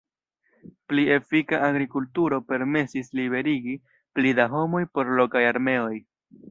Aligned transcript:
Pli 0.91 1.03
efika 1.15 1.59
agrikulturo 1.67 2.39
permesis 2.53 3.13
liberigi 3.21 3.79
pli 4.17 4.35
da 4.43 4.51
homoj 4.57 4.85
por 4.99 5.17
lokaj 5.21 5.47
armeoj. 5.57 5.93